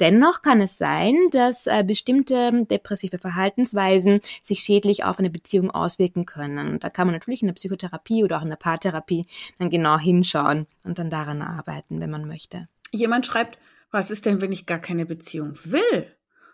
Dennoch 0.00 0.42
kann 0.42 0.60
es 0.60 0.78
sein, 0.78 1.14
dass 1.30 1.66
äh, 1.66 1.84
bestimmte 1.86 2.66
depressive 2.70 3.18
Verhaltensweisen 3.18 4.20
sich 4.42 4.60
schädlich 4.60 5.04
auf 5.04 5.18
eine 5.18 5.30
Beziehung 5.30 5.70
auswirken 5.70 6.26
können. 6.26 6.74
Und 6.74 6.84
da 6.84 6.90
kann 6.90 7.06
man 7.06 7.14
natürlich 7.14 7.42
in 7.42 7.48
der 7.48 7.54
Psychotherapie 7.54 8.24
oder 8.24 8.38
auch 8.38 8.42
in 8.42 8.50
der 8.50 8.56
Paartherapie 8.56 9.26
dann 9.58 9.70
genau 9.70 9.98
hinschauen 9.98 10.66
und 10.84 10.98
dann 10.98 11.10
daran 11.10 11.42
arbeiten, 11.42 12.00
wenn 12.00 12.10
man 12.10 12.26
möchte. 12.26 12.68
Jemand 12.92 13.26
schreibt, 13.26 13.58
was 13.90 14.10
ist 14.10 14.26
denn, 14.26 14.40
wenn 14.40 14.52
ich 14.52 14.66
gar 14.66 14.80
keine 14.80 15.06
Beziehung 15.06 15.56
will, 15.64 16.06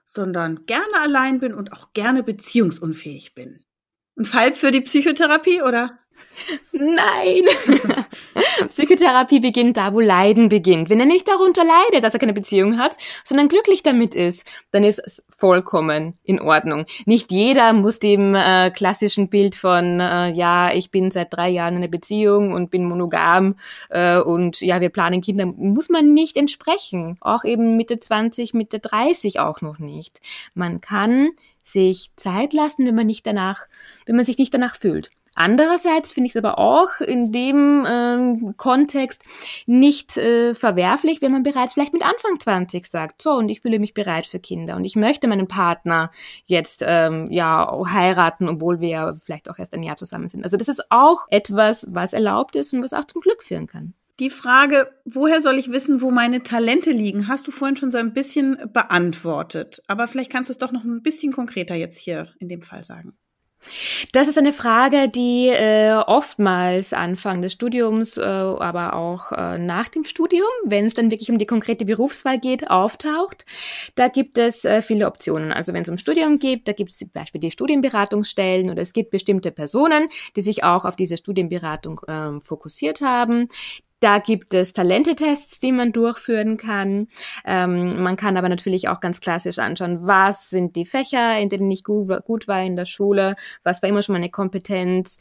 sondern 0.04 0.66
gerne 0.66 1.00
allein 1.00 1.40
bin 1.40 1.54
und 1.54 1.72
auch 1.72 1.92
gerne 1.94 2.22
beziehungsunfähig 2.22 3.34
bin? 3.34 3.64
Ein 4.20 4.26
Fall 4.26 4.52
für 4.52 4.70
die 4.70 4.82
Psychotherapie, 4.82 5.62
oder? 5.62 5.98
Nein! 6.72 7.44
Psychotherapie 8.68 9.40
beginnt 9.40 9.78
da, 9.78 9.94
wo 9.94 10.00
Leiden 10.00 10.50
beginnt. 10.50 10.90
Wenn 10.90 11.00
er 11.00 11.06
nicht 11.06 11.26
darunter 11.26 11.64
leidet, 11.64 12.04
dass 12.04 12.12
er 12.12 12.20
keine 12.20 12.34
Beziehung 12.34 12.78
hat, 12.78 12.98
sondern 13.24 13.48
glücklich 13.48 13.82
damit 13.82 14.14
ist, 14.14 14.46
dann 14.72 14.84
ist 14.84 14.98
es 14.98 15.22
vollkommen 15.38 16.18
in 16.22 16.38
Ordnung. 16.38 16.84
Nicht 17.06 17.32
jeder 17.32 17.72
muss 17.72 17.98
dem 17.98 18.34
äh, 18.34 18.70
klassischen 18.70 19.30
Bild 19.30 19.54
von, 19.54 20.00
äh, 20.00 20.28
ja, 20.28 20.70
ich 20.74 20.90
bin 20.90 21.10
seit 21.10 21.32
drei 21.32 21.48
Jahren 21.48 21.76
in 21.76 21.78
einer 21.78 21.88
Beziehung 21.88 22.52
und 22.52 22.70
bin 22.70 22.84
monogam 22.84 23.56
äh, 23.88 24.18
und 24.18 24.60
ja, 24.60 24.82
wir 24.82 24.90
planen 24.90 25.22
Kinder, 25.22 25.46
muss 25.46 25.88
man 25.88 26.12
nicht 26.12 26.36
entsprechen. 26.36 27.16
Auch 27.22 27.44
eben 27.44 27.78
Mitte 27.78 27.98
20, 27.98 28.52
Mitte 28.52 28.80
30 28.80 29.40
auch 29.40 29.62
noch 29.62 29.78
nicht. 29.78 30.20
Man 30.52 30.82
kann 30.82 31.30
sich 31.72 32.10
Zeit 32.16 32.52
lassen, 32.52 32.86
wenn 32.86 32.94
man 32.94 33.06
nicht 33.06 33.26
danach, 33.26 33.66
wenn 34.06 34.16
man 34.16 34.24
sich 34.24 34.38
nicht 34.38 34.52
danach 34.52 34.76
fühlt. 34.76 35.10
Andererseits 35.36 36.12
finde 36.12 36.26
ich 36.26 36.32
es 36.32 36.44
aber 36.44 36.58
auch 36.58 37.00
in 37.00 37.30
dem 37.30 37.86
ähm, 37.88 38.54
Kontext 38.56 39.22
nicht 39.66 40.16
äh, 40.16 40.54
verwerflich, 40.54 41.22
wenn 41.22 41.30
man 41.32 41.44
bereits 41.44 41.74
vielleicht 41.74 41.92
mit 41.92 42.04
Anfang 42.04 42.40
20 42.40 42.86
sagt, 42.86 43.22
so 43.22 43.30
und 43.32 43.48
ich 43.48 43.60
fühle 43.60 43.78
mich 43.78 43.94
bereit 43.94 44.26
für 44.26 44.40
Kinder 44.40 44.74
und 44.76 44.84
ich 44.84 44.96
möchte 44.96 45.28
meinen 45.28 45.46
Partner 45.46 46.10
jetzt 46.46 46.82
ähm, 46.84 47.28
ja 47.30 47.72
heiraten, 47.86 48.48
obwohl 48.48 48.80
wir 48.80 48.88
ja 48.88 49.14
vielleicht 49.14 49.48
auch 49.48 49.58
erst 49.58 49.72
ein 49.72 49.84
Jahr 49.84 49.96
zusammen 49.96 50.28
sind. 50.28 50.42
Also 50.42 50.56
das 50.56 50.68
ist 50.68 50.90
auch 50.90 51.26
etwas, 51.30 51.86
was 51.90 52.12
erlaubt 52.12 52.56
ist 52.56 52.74
und 52.74 52.82
was 52.82 52.92
auch 52.92 53.04
zum 53.04 53.20
Glück 53.20 53.44
führen 53.44 53.68
kann. 53.68 53.94
Die 54.20 54.28
Frage, 54.28 54.90
woher 55.06 55.40
soll 55.40 55.58
ich 55.58 55.72
wissen, 55.72 56.02
wo 56.02 56.10
meine 56.10 56.42
Talente 56.42 56.90
liegen, 56.90 57.26
hast 57.26 57.46
du 57.46 57.50
vorhin 57.50 57.76
schon 57.76 57.90
so 57.90 57.96
ein 57.96 58.12
bisschen 58.12 58.58
beantwortet. 58.70 59.82
Aber 59.86 60.06
vielleicht 60.06 60.30
kannst 60.30 60.50
du 60.50 60.52
es 60.52 60.58
doch 60.58 60.72
noch 60.72 60.84
ein 60.84 61.02
bisschen 61.02 61.32
konkreter 61.32 61.74
jetzt 61.74 61.98
hier 61.98 62.28
in 62.38 62.50
dem 62.50 62.60
Fall 62.60 62.84
sagen. 62.84 63.14
Das 64.12 64.28
ist 64.28 64.38
eine 64.38 64.52
Frage, 64.52 65.08
die 65.08 65.48
äh, 65.48 65.92
oftmals 65.92 66.92
Anfang 66.92 67.42
des 67.42 67.52
Studiums, 67.52 68.16
äh, 68.16 68.22
aber 68.22 68.94
auch 68.94 69.32
äh, 69.32 69.58
nach 69.58 69.88
dem 69.88 70.04
Studium, 70.04 70.48
wenn 70.64 70.86
es 70.86 70.94
dann 70.94 71.10
wirklich 71.10 71.30
um 71.30 71.38
die 71.38 71.46
konkrete 71.46 71.84
Berufswahl 71.84 72.38
geht, 72.38 72.70
auftaucht. 72.70 73.44
Da 73.94 74.08
gibt 74.08 74.38
es 74.38 74.64
äh, 74.64 74.82
viele 74.82 75.06
Optionen. 75.06 75.52
Also 75.52 75.72
wenn 75.72 75.82
es 75.82 75.88
um 75.88 75.98
Studium 75.98 76.38
geht, 76.38 76.68
da 76.68 76.72
gibt 76.72 76.90
es 76.90 76.98
zum 76.98 77.10
Beispiel 77.10 77.40
die 77.40 77.50
Studienberatungsstellen 77.50 78.70
oder 78.70 78.82
es 78.82 78.92
gibt 78.92 79.10
bestimmte 79.10 79.50
Personen, 79.50 80.08
die 80.36 80.42
sich 80.42 80.64
auch 80.64 80.84
auf 80.84 80.96
diese 80.96 81.16
Studienberatung 81.18 82.00
ähm, 82.08 82.40
fokussiert 82.40 83.02
haben. 83.02 83.48
Da 84.00 84.18
gibt 84.18 84.54
es 84.54 84.72
Talentetests, 84.72 85.60
die 85.60 85.72
man 85.72 85.92
durchführen 85.92 86.56
kann. 86.56 87.08
Ähm, 87.44 88.02
man 88.02 88.16
kann 88.16 88.38
aber 88.38 88.48
natürlich 88.48 88.88
auch 88.88 89.00
ganz 89.00 89.20
klassisch 89.20 89.58
anschauen, 89.58 90.06
was 90.06 90.48
sind 90.48 90.74
die 90.74 90.86
Fächer, 90.86 91.38
in 91.38 91.50
denen 91.50 91.70
ich 91.70 91.84
gut, 91.84 92.24
gut 92.24 92.48
war 92.48 92.62
in 92.62 92.76
der 92.76 92.86
Schule, 92.86 93.36
was 93.62 93.82
war 93.82 93.90
immer 93.90 94.02
schon 94.02 94.14
meine 94.14 94.30
Kompetenz. 94.30 95.18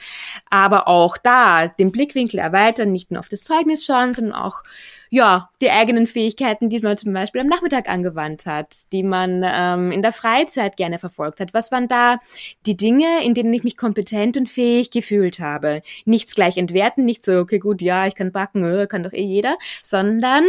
Aber 0.49 0.87
auch 0.87 1.17
da 1.17 1.67
den 1.67 1.91
Blickwinkel 1.91 2.39
erweitern, 2.39 2.93
nicht 2.93 3.11
nur 3.11 3.19
auf 3.19 3.27
das 3.27 3.43
Zeugnis 3.43 3.85
schauen, 3.85 4.13
sondern 4.13 4.33
auch 4.33 4.63
ja, 5.09 5.49
die 5.61 5.71
eigenen 5.71 6.07
Fähigkeiten, 6.07 6.69
die 6.69 6.79
man 6.79 6.97
zum 6.97 7.13
Beispiel 7.13 7.41
am 7.41 7.47
Nachmittag 7.47 7.89
angewandt 7.89 8.45
hat, 8.45 8.91
die 8.91 9.03
man 9.03 9.41
ähm, 9.43 9.91
in 9.91 10.01
der 10.01 10.11
Freizeit 10.11 10.77
gerne 10.77 10.99
verfolgt 10.99 11.39
hat. 11.39 11.53
Was 11.53 11.71
waren 11.71 11.87
da 11.87 12.19
die 12.65 12.77
Dinge, 12.77 13.23
in 13.23 13.33
denen 13.33 13.53
ich 13.53 13.63
mich 13.63 13.75
kompetent 13.75 14.37
und 14.37 14.47
fähig 14.49 14.91
gefühlt 14.91 15.39
habe? 15.39 15.81
Nichts 16.05 16.35
gleich 16.35 16.57
entwerten, 16.57 17.05
nicht 17.05 17.25
so, 17.25 17.39
okay, 17.39 17.59
gut, 17.59 17.81
ja, 17.81 18.05
ich 18.05 18.15
kann 18.15 18.31
backen, 18.31 18.63
äh, 18.63 18.87
kann 18.87 19.03
doch 19.03 19.13
eh 19.13 19.23
jeder, 19.23 19.57
sondern 19.83 20.45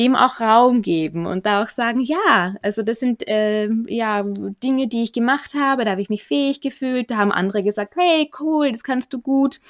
dem 0.00 0.16
auch 0.16 0.40
Raum 0.40 0.80
geben 0.80 1.26
und 1.26 1.44
da 1.44 1.62
auch 1.62 1.68
sagen, 1.68 2.00
ja, 2.00 2.54
also 2.62 2.82
das 2.82 3.00
sind 3.00 3.28
äh, 3.28 3.68
ja 3.86 4.24
Dinge, 4.24 4.88
die 4.88 5.02
ich 5.02 5.12
gemacht 5.12 5.52
habe, 5.54 5.84
da 5.84 5.90
habe 5.90 6.00
ich 6.00 6.08
mich 6.08 6.24
fähig 6.24 6.62
gefühlt, 6.62 7.10
da 7.10 7.18
haben 7.18 7.30
andere 7.30 7.62
gesagt, 7.62 7.96
hey, 7.96 8.30
cool, 8.40 8.72
das 8.72 8.82
kannst 8.82 9.12
du 9.12 9.20
gut. 9.20 9.60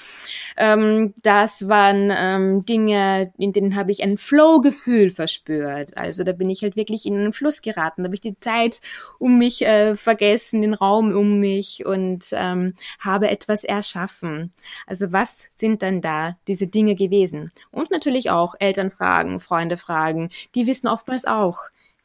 Ähm, 0.57 1.15
das 1.25 1.69
waren 1.69 2.13
ähm, 2.17 2.65
Dinge, 2.65 3.33
in 3.39 3.53
denen 3.53 3.75
habe 3.75 3.91
ich 3.91 4.05
ein 4.05 4.19
Flow-Gefühl 4.19 5.11
verspürt. 5.11 5.97
Also 5.97 6.23
da 6.23 6.31
bin 6.31 6.49
ich 6.49 6.63
halt 6.63 6.77
wirklich 6.77 7.07
in 7.07 7.19
einen 7.19 7.33
Fluss 7.33 7.61
geraten, 7.61 8.03
da 8.03 8.07
habe 8.07 8.15
ich 8.15 8.21
die 8.21 8.39
Zeit 8.39 8.83
um 9.19 9.37
mich 9.37 9.67
äh, 9.67 9.97
vergessen, 9.97 10.61
den 10.61 10.75
Raum 10.75 11.11
um 11.11 11.41
mich 11.41 11.85
und 11.85 12.27
ähm, 12.35 12.75
habe 13.01 13.29
etwas 13.31 13.65
erschaffen. 13.65 14.53
Also 14.87 15.13
was 15.13 15.49
sind 15.55 15.83
dann 15.83 16.01
da 16.01 16.37
diese 16.47 16.69
Dinge 16.69 16.95
gewesen? 16.95 17.51
Und 17.73 17.91
natürlich 17.91 18.31
auch 18.31 18.55
Eltern 18.61 18.93
fragen, 18.93 19.41
Freunde 19.41 19.77
fragen, 19.77 20.20
sagen, 20.21 20.31
die 20.55 20.67
wissen 20.67 20.89
oftmals 20.89 21.25
auch 21.25 21.59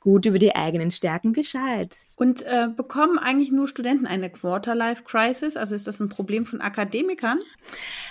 gut 0.06 0.28
über 0.28 0.38
die 0.38 0.56
eigenen 0.56 0.92
Stärken 0.92 1.32
Bescheid. 1.32 1.98
Und 2.16 2.44
äh, 2.44 2.68
bekommen 2.68 3.18
eigentlich 3.18 3.52
nur 3.52 3.68
Studenten 3.68 4.06
eine 4.06 4.30
Quarter-Life-Crisis? 4.30 5.58
Also 5.58 5.74
ist 5.74 5.88
das 5.88 6.00
ein 6.00 6.10
Problem 6.10 6.46
von 6.46 6.62
Akademikern? 6.62 7.40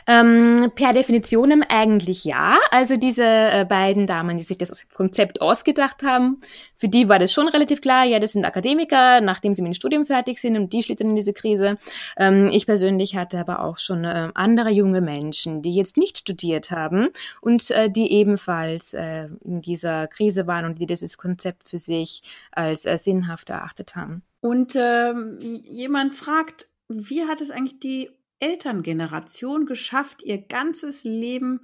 Ähm, 0.09 0.73
per 0.75 0.93
Definition 0.93 1.63
eigentlich 1.63 2.25
ja. 2.25 2.59
Also 2.73 2.97
diese 2.97 3.25
äh, 3.25 3.65
beiden 3.69 4.09
Damen, 4.09 4.37
die 4.37 4.43
sich 4.43 4.59
das 4.59 4.89
Konzept 4.89 5.41
ausgedacht 5.41 6.03
haben, 6.03 6.41
für 6.77 6.89
die 6.89 7.09
war 7.09 7.21
das 7.21 7.33
schon 7.33 7.49
relativ 7.49 7.81
klar, 7.81 8.05
ja, 8.05 8.19
das 8.19 8.33
sind 8.33 8.45
Akademiker, 8.45 9.21
nachdem 9.21 9.55
sie 9.55 9.63
mit 9.63 9.71
dem 9.71 9.75
Studium 9.75 10.05
fertig 10.05 10.41
sind 10.41 10.57
und 10.57 10.73
die 10.73 10.83
schlittern 10.83 11.11
in 11.11 11.17
diese 11.17 11.33
Krise. 11.33 11.79
Ähm, 12.17 12.49
ich 12.53 12.67
persönlich 12.67 13.15
hatte 13.15 13.39
aber 13.39 13.61
auch 13.61 13.79
schon 13.79 14.05
äh, 14.05 14.31
andere 14.35 14.71
junge 14.71 15.01
Menschen, 15.01 15.63
die 15.63 15.73
jetzt 15.73 15.97
nicht 15.97 16.19
studiert 16.19 16.73
haben 16.73 17.09
und 17.41 17.71
äh, 17.71 17.89
die 17.89 18.11
ebenfalls 18.11 18.95
äh, 18.95 19.29
in 19.45 19.63
dieser 19.63 20.09
Krise 20.09 20.49
waren 20.49 20.65
und 20.67 20.81
die 20.81 20.87
dieses 20.87 21.17
Konzept 21.17 21.69
für 21.69 21.79
sich 21.85 22.23
als 22.53 22.87
äh, 22.87 22.97
sinnhaft 22.99 23.51
erachtet 23.51 23.97
haben. 23.97 24.23
Und 24.41 24.75
ähm, 24.77 25.39
jemand 25.41 26.15
fragt, 26.15 26.67
wie 26.89 27.25
hat 27.25 27.41
es 27.41 27.51
eigentlich 27.51 27.81
die 27.81 28.11
Elterngeneration 28.41 29.67
geschafft, 29.67 30.23
ihr 30.23 30.39
ganzes 30.39 31.05
Leben 31.05 31.61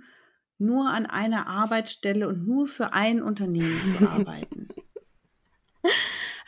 nur 0.59 0.89
an 0.89 1.07
einer 1.07 1.47
Arbeitsstelle 1.47 2.29
und 2.29 2.47
nur 2.47 2.69
für 2.69 2.93
ein 2.93 3.23
Unternehmen 3.23 3.81
zu 3.99 4.07
arbeiten? 4.09 4.69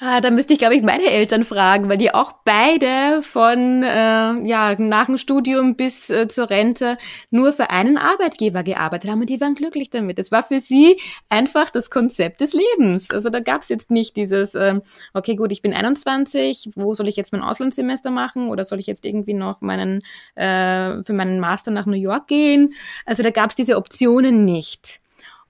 Ah, 0.05 0.21
da 0.21 0.33
müsste 0.33 0.53
ich, 0.53 0.59
glaube 0.59 0.75
ich, 0.75 0.83
meine 0.83 1.05
Eltern 1.05 1.45
fragen, 1.45 1.89
weil 1.89 1.97
die 1.97 2.13
auch 2.13 2.33
beide 2.45 3.23
von 3.23 3.85
äh, 3.85 4.49
ja 4.49 4.75
nach 4.77 5.07
dem 5.07 5.17
Studium 5.17 5.77
bis 5.77 6.11
äh, 6.11 6.27
zur 6.27 6.51
Rente 6.51 6.99
nur 7.31 7.53
für 7.53 7.71
einen 7.71 7.97
Arbeitgeber 7.99 8.65
gearbeitet 8.65 9.09
haben 9.09 9.21
und 9.21 9.31
die 9.31 9.41
waren 9.41 9.55
glücklich 9.55 9.91
damit. 9.91 10.19
Das 10.19 10.33
war 10.33 10.43
für 10.43 10.59
sie 10.59 10.99
einfach 11.29 11.71
das 11.71 11.89
Konzept 11.89 12.41
des 12.41 12.53
Lebens. 12.53 13.13
Also 13.13 13.31
da 13.31 13.39
gab 13.39 13.63
es 13.63 13.69
jetzt 13.69 13.93
nicht 13.93 14.17
dieses, 14.17 14.57
äh, 14.57 14.81
okay, 15.15 15.37
gut, 15.37 15.53
ich 15.53 15.63
bin 15.63 15.73
21, 15.73 16.71
wo 16.75 16.95
soll 16.95 17.07
ich 17.07 17.15
jetzt 17.15 17.33
mein 17.33 17.45
Auslandssemester 17.45 18.11
machen 18.11 18.49
oder 18.49 18.65
soll 18.65 18.81
ich 18.81 18.89
jetzt 18.89 19.05
irgendwie 19.05 19.35
noch 19.35 19.61
meinen 19.61 20.03
äh, 20.35 21.05
für 21.05 21.13
meinen 21.13 21.39
Master 21.39 21.71
nach 21.71 21.87
New 21.87 21.93
York 21.93 22.27
gehen? 22.27 22.75
Also 23.07 23.23
da 23.23 23.31
gab 23.31 23.51
es 23.51 23.57
diese 23.57 23.77
Optionen 23.77 24.45
nicht. 24.45 25.01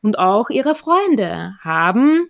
Und 0.03 0.19
auch 0.19 0.51
ihre 0.51 0.75
Freunde 0.75 1.55
haben 1.61 2.29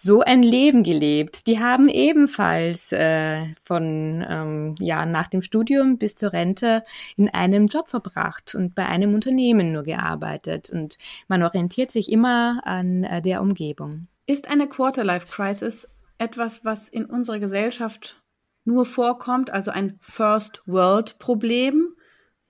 so 0.00 0.20
ein 0.20 0.44
Leben 0.44 0.84
gelebt. 0.84 1.48
Die 1.48 1.58
haben 1.58 1.88
ebenfalls 1.88 2.92
äh, 2.92 3.46
von 3.64 4.24
ähm, 4.28 4.76
ja 4.78 5.04
nach 5.04 5.26
dem 5.26 5.42
Studium 5.42 5.98
bis 5.98 6.14
zur 6.14 6.32
Rente 6.32 6.84
in 7.16 7.28
einem 7.28 7.66
Job 7.66 7.88
verbracht 7.88 8.54
und 8.54 8.76
bei 8.76 8.86
einem 8.86 9.14
Unternehmen 9.14 9.72
nur 9.72 9.82
gearbeitet 9.82 10.70
und 10.70 10.98
man 11.26 11.42
orientiert 11.42 11.90
sich 11.90 12.12
immer 12.12 12.60
an 12.64 13.02
äh, 13.02 13.20
der 13.20 13.42
Umgebung. 13.42 14.06
Ist 14.26 14.48
eine 14.48 14.68
Quarterlife-Crisis 14.68 15.88
etwas, 16.18 16.64
was 16.64 16.88
in 16.88 17.04
unserer 17.04 17.40
Gesellschaft 17.40 18.22
nur 18.64 18.86
vorkommt, 18.86 19.50
also 19.50 19.72
ein 19.72 19.98
First-World-Problem? 20.00 21.96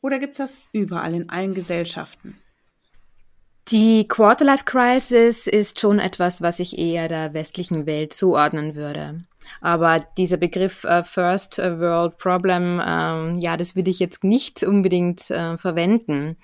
Oder 0.02 0.18
gibt 0.18 0.32
es 0.32 0.38
das 0.38 0.68
überall 0.72 1.14
in 1.14 1.30
allen 1.30 1.54
Gesellschaften? 1.54 2.36
Die 3.70 4.08
Quarterlife 4.08 4.64
Crisis 4.64 5.46
ist 5.46 5.78
schon 5.78 5.98
etwas, 5.98 6.40
was 6.40 6.58
ich 6.58 6.78
eher 6.78 7.06
der 7.06 7.34
westlichen 7.34 7.84
Welt 7.84 8.14
zuordnen 8.14 8.74
würde. 8.74 9.24
Aber 9.60 10.00
dieser 10.16 10.38
Begriff 10.38 10.84
äh, 10.84 11.04
First 11.04 11.58
World 11.58 12.16
Problem, 12.16 12.80
ähm, 12.82 13.36
ja, 13.36 13.58
das 13.58 13.76
würde 13.76 13.90
ich 13.90 13.98
jetzt 13.98 14.24
nicht 14.24 14.62
unbedingt 14.62 15.30
äh, 15.30 15.58
verwenden, 15.58 16.38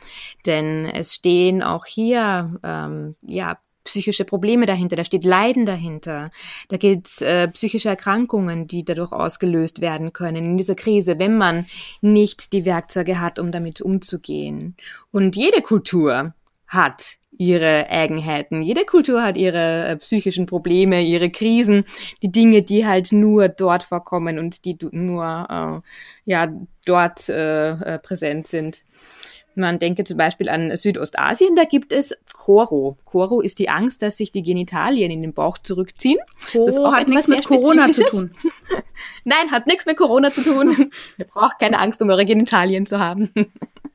denn 0.44 0.84
es 0.84 1.14
stehen 1.14 1.62
auch 1.62 1.86
hier 1.86 2.60
ähm, 2.62 3.16
ja 3.22 3.58
psychische 3.84 4.26
Probleme 4.26 4.66
dahinter, 4.66 4.96
da 4.96 5.04
steht 5.04 5.24
Leiden 5.24 5.64
dahinter, 5.64 6.30
da 6.68 6.76
gibt 6.76 7.06
es 7.06 7.20
äh, 7.22 7.48
psychische 7.48 7.88
Erkrankungen, 7.88 8.66
die 8.66 8.84
dadurch 8.84 9.12
ausgelöst 9.12 9.80
werden 9.80 10.12
können 10.12 10.44
in 10.44 10.56
dieser 10.58 10.74
Krise, 10.74 11.18
wenn 11.18 11.38
man 11.38 11.66
nicht 12.02 12.52
die 12.52 12.66
Werkzeuge 12.66 13.20
hat, 13.20 13.38
um 13.38 13.50
damit 13.50 13.80
umzugehen. 13.80 14.76
Und 15.10 15.36
jede 15.36 15.62
Kultur 15.62 16.34
hat 16.74 17.18
ihre 17.36 17.88
Eigenheiten. 17.88 18.62
Jede 18.62 18.84
Kultur 18.84 19.22
hat 19.22 19.36
ihre 19.36 19.88
äh, 19.88 19.96
psychischen 19.96 20.46
Probleme, 20.46 21.02
ihre 21.02 21.30
Krisen, 21.30 21.84
die 22.22 22.30
Dinge, 22.30 22.62
die 22.62 22.86
halt 22.86 23.12
nur 23.12 23.48
dort 23.48 23.82
vorkommen 23.82 24.38
und 24.38 24.64
die 24.64 24.76
nur 24.92 25.82
äh, 25.84 26.30
ja 26.30 26.52
dort 26.84 27.28
äh, 27.28 27.70
äh, 27.70 27.98
präsent 27.98 28.46
sind. 28.46 28.84
Man 29.56 29.78
denke 29.78 30.02
zum 30.02 30.16
Beispiel 30.16 30.48
an 30.48 30.76
Südostasien, 30.76 31.54
da 31.54 31.64
gibt 31.64 31.92
es 31.92 32.12
Koro. 32.32 32.98
Koro 33.04 33.40
ist 33.40 33.60
die 33.60 33.68
Angst, 33.68 34.02
dass 34.02 34.16
sich 34.16 34.32
die 34.32 34.42
Genitalien 34.42 35.12
in 35.12 35.22
den 35.22 35.32
Bauch 35.32 35.58
zurückziehen. 35.58 36.18
Koro 36.50 36.66
das 36.66 36.92
hat 36.92 37.08
nichts 37.08 37.28
mit 37.28 37.44
Corona 37.44 37.90
zu 37.92 38.04
tun. 38.04 38.34
Nein, 39.24 39.52
hat 39.52 39.68
nichts 39.68 39.86
mit 39.86 39.96
Corona 39.96 40.32
zu 40.32 40.42
tun. 40.42 40.90
Ihr 41.18 41.26
braucht 41.26 41.60
keine 41.60 41.78
Angst, 41.78 42.02
um 42.02 42.10
eure 42.10 42.24
Genitalien 42.24 42.84
zu 42.84 42.98
haben. 42.98 43.30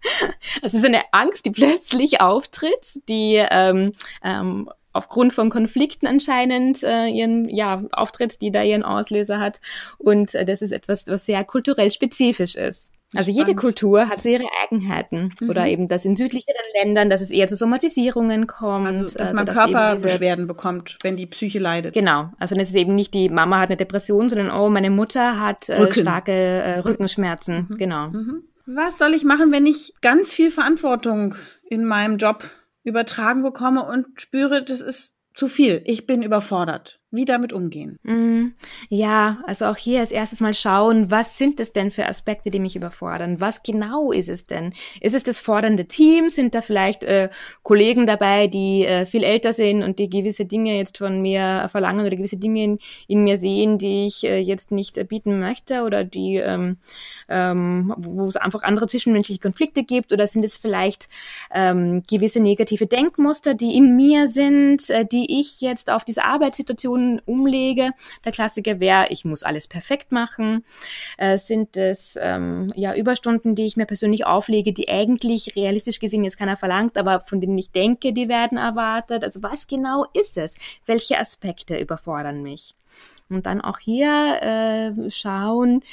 Es 0.62 0.74
ist 0.74 0.86
eine 0.86 1.02
Angst, 1.12 1.46
die 1.46 1.52
plötzlich 1.52 2.22
auftritt, 2.22 3.08
die 3.08 3.36
ähm, 3.36 3.94
ähm, 4.24 4.70
aufgrund 4.94 5.34
von 5.34 5.50
Konflikten 5.50 6.08
anscheinend 6.08 6.84
äh, 6.84 7.08
ihren 7.08 7.48
ja, 7.50 7.84
Auftritt, 7.92 8.42
die 8.42 8.52
da 8.52 8.64
ihren 8.64 8.84
Auslöser 8.84 9.40
hat. 9.40 9.62
Und 9.98 10.34
äh, 10.36 10.46
das 10.46 10.62
ist 10.62 10.72
etwas, 10.72 11.06
was 11.08 11.26
sehr 11.26 11.44
kulturell 11.44 11.92
spezifisch 11.92 12.56
ist. 12.56 12.92
Also 13.16 13.32
jede 13.32 13.56
Kultur 13.56 14.08
hat 14.08 14.22
so 14.22 14.30
ihre 14.30 14.46
Eigenheiten. 14.64 15.34
Mhm. 15.40 15.50
Oder 15.50 15.66
eben, 15.66 15.88
dass 15.88 16.06
in 16.06 16.16
südlicheren 16.16 16.62
Ländern, 16.76 17.10
dass 17.10 17.22
es 17.22 17.32
eher 17.32 17.48
zu 17.48 17.56
Somatisierungen 17.56 18.46
kommt. 18.46 18.86
Also, 18.86 19.04
dass 19.04 19.16
also, 19.16 19.34
man 19.34 19.48
dass 19.48 19.56
Körperbeschwerden 19.56 20.46
bekommt, 20.46 20.98
wenn 21.02 21.18
die 21.18 21.26
Psyche 21.26 21.58
leidet. 21.58 21.96
Genau. 21.96 22.30
Also 22.38 22.56
das 22.56 22.70
ist 22.70 22.76
eben 22.76 22.94
nicht 22.94 23.16
die 23.16 23.30
Mama 23.30 23.62
hat 23.62 23.70
eine 23.70 23.78
Depression, 23.78 24.30
sondern 24.30 24.52
oh, 24.52 24.70
meine 24.70 24.92
Mutter 24.92 25.40
hat 25.40 25.70
äh, 25.70 25.92
starke 25.92 26.32
äh, 26.32 26.80
Rückenschmerzen. 26.80 27.68
Mhm. 27.70 27.78
Genau. 27.78 28.08
Mhm. 28.10 28.44
Was 28.72 29.00
soll 29.00 29.16
ich 29.16 29.24
machen, 29.24 29.52
wenn 29.52 29.66
ich 29.66 29.96
ganz 30.00 30.32
viel 30.32 30.52
Verantwortung 30.52 31.34
in 31.64 31.86
meinem 31.86 32.18
Job 32.18 32.44
übertragen 32.84 33.42
bekomme 33.42 33.84
und 33.84 34.22
spüre, 34.22 34.64
das 34.64 34.82
ist 34.82 35.16
zu 35.34 35.48
viel. 35.48 35.82
Ich 35.86 36.06
bin 36.06 36.22
überfordert 36.22 37.00
wie 37.12 37.26
damit 37.26 37.54
umgehen? 37.54 37.98
Mm, 38.04 38.54
ja, 38.90 39.40
also 39.48 39.66
auch 39.66 39.78
hier 39.78 40.00
als 40.00 40.12
erstes 40.12 40.42
mal 40.42 40.54
schauen, 40.54 41.10
was 41.10 41.40
sind 41.40 41.60
es 41.60 41.74
denn 41.74 41.90
für 41.90 42.06
Aspekte, 42.06 42.52
die 42.52 42.60
mich 42.60 42.76
überfordern? 42.76 43.40
Was 43.40 43.64
genau 43.64 44.12
ist 44.12 44.30
es 44.30 44.46
denn? 44.46 44.74
Ist 45.02 45.16
es 45.16 45.24
das 45.24 45.40
fordernde 45.40 45.86
Team? 45.86 46.30
Sind 46.30 46.54
da 46.54 46.62
vielleicht 46.62 47.04
äh, 47.04 47.30
Kollegen 47.64 48.06
dabei, 48.06 48.46
die 48.46 48.86
äh, 48.86 49.08
viel 49.08 49.24
älter 49.24 49.54
sind 49.54 49.82
und 49.82 49.98
die 49.98 50.08
gewisse 50.08 50.46
Dinge 50.46 50.78
jetzt 50.78 51.00
von 51.00 51.20
mir 51.20 51.68
verlangen 51.72 52.06
oder 52.06 52.16
gewisse 52.16 52.38
Dinge 52.38 52.64
in, 52.64 52.80
in 53.08 53.24
mir 53.24 53.38
sehen, 53.38 53.80
die 53.80 54.06
ich 54.06 54.24
äh, 54.24 54.38
jetzt 54.38 54.72
nicht 54.72 55.00
äh, 55.00 55.04
bieten 55.04 55.40
möchte 55.40 55.82
oder 55.82 56.04
die, 56.04 56.36
ähm, 56.36 56.78
ähm, 57.28 57.92
wo 57.98 58.26
es 58.26 58.36
einfach 58.36 58.62
andere 58.62 58.86
zwischenmenschliche 58.86 59.40
Konflikte 59.40 59.84
gibt? 59.84 60.14
Oder 60.14 60.28
sind 60.28 60.46
es 60.46 60.58
vielleicht 60.58 61.10
ähm, 61.52 62.04
gewisse 62.08 62.40
negative 62.40 62.86
Denkmuster, 62.86 63.56
die 63.56 63.76
in 63.76 63.96
mir 63.96 64.28
sind, 64.28 64.92
äh, 64.92 65.06
die 65.06 65.40
ich 65.40 65.60
jetzt 65.62 65.90
auf 65.90 66.06
diese 66.06 66.24
Arbeitssituation 66.24 66.99
Situationen 67.00 67.22
umlege. 67.26 67.92
Der 68.26 68.32
Klassiker 68.32 68.80
wäre, 68.80 69.08
ich 69.10 69.26
muss 69.26 69.44
alles 69.44 69.68
perfekt 69.68 70.12
machen. 70.12 70.66
Äh, 71.18 71.38
sind 71.38 71.78
es 71.78 72.18
ähm, 72.22 72.72
ja 72.76 72.96
Überstunden, 72.96 73.56
die 73.56 73.66
ich 73.66 73.78
mir 73.78 73.86
persönlich 73.86 74.26
auflege, 74.26 74.74
die 74.74 74.90
eigentlich 74.90 75.56
realistisch 75.56 76.00
gesehen 76.00 76.24
jetzt 76.24 76.38
keiner 76.38 76.58
verlangt, 76.58 76.98
aber 76.98 77.22
von 77.22 77.42
denen 77.42 77.58
ich 77.58 77.72
denke, 77.72 78.14
die 78.14 78.30
werden 78.30 78.58
erwartet. 78.58 79.24
Also 79.24 79.42
was 79.44 79.68
genau 79.68 80.06
ist 80.14 80.38
es? 80.38 80.56
Welche 80.86 81.20
Aspekte 81.20 81.78
überfordern 81.78 82.44
mich? 82.44 82.76
Und 83.30 83.46
dann 83.46 83.62
auch 83.62 83.78
hier 83.78 84.42
äh, 84.42 85.12
schauen, 85.12 85.84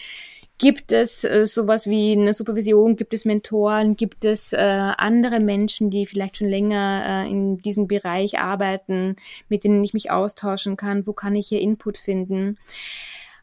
Gibt 0.59 0.91
es 0.91 1.23
äh, 1.25 1.45
sowas 1.45 1.87
wie 1.87 2.13
eine 2.13 2.33
Supervision? 2.33 2.97
Gibt 2.97 3.13
es 3.13 3.27
Mentoren? 3.27 3.97
Gibt 3.97 4.25
es 4.25 4.55
äh, 4.55 4.57
andere 4.57 5.41
Menschen, 5.41 5.91
die 5.91 6.07
vielleicht 6.07 6.39
schon 6.39 6.49
länger 6.49 7.25
äh, 7.27 7.31
in 7.31 7.59
diesem 7.59 7.87
Bereich 7.87 8.39
arbeiten, 8.39 9.17
mit 9.49 9.65
denen 9.65 9.85
ich 9.85 9.93
mich 9.93 10.11
austauschen 10.11 10.79
kann? 10.79 11.07
Wo 11.07 11.13
kann 11.13 11.35
ich 11.35 11.49
hier 11.49 11.61
Input 11.61 11.99
finden? 11.99 12.57